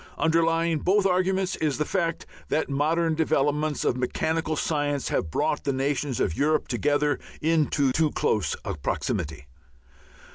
Underlying 0.17 0.79
both 0.79 1.05
arguments 1.05 1.55
is 1.57 1.77
the 1.77 1.85
fact 1.85 2.25
that 2.49 2.69
modern 2.71 3.13
developments 3.13 3.85
of 3.85 3.95
mechanical 3.95 4.55
science 4.55 5.09
have 5.09 5.29
brought 5.29 5.63
the 5.63 5.71
nations 5.73 6.19
of 6.19 6.35
Europe 6.35 6.67
together 6.67 7.19
into 7.39 7.91
too 7.91 8.09
close 8.09 8.55
a 8.65 8.73
proximity. 8.73 9.45